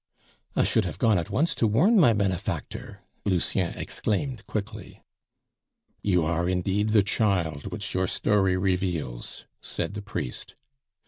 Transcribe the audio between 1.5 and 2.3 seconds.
to warn my